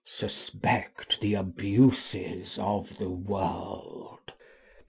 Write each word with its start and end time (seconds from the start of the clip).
Suspect 0.03 1.21
the 1.21 1.35
abuses 1.35 2.57
of 2.57 2.97
the 2.97 3.07
world. 3.11 4.33